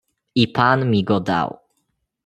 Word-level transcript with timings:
"I 0.43 0.45
pan 0.55 0.79
mi 0.89 0.99
go 1.07 1.17
dał." 1.27 1.49